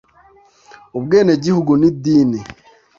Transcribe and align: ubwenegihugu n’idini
ubwenegihugu 0.97 1.71
n’idini 1.79 2.39